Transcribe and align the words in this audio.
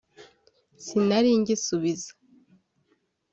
sinari 0.83 1.29
ngisubiza 1.41 2.11